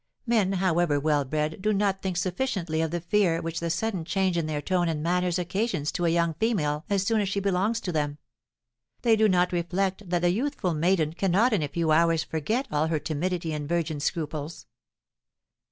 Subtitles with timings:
[0.25, 4.35] Men, however well bred, do not think sufficiently of the fear which the sudden change
[4.35, 7.79] in their tone and manners occasions to a young female as soon as she belongs
[7.81, 8.17] to them;
[9.03, 12.87] they do not reflect that a youthful maiden cannot in a few hours forget all
[12.87, 14.65] her timidity and virgin scruples."